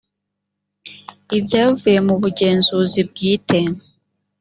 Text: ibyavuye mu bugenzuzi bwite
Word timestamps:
ibyavuye 1.37 1.99
mu 2.07 2.15
bugenzuzi 2.21 2.99
bwite 3.09 3.59